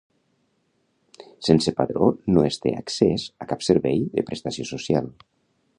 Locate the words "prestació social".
4.31-5.17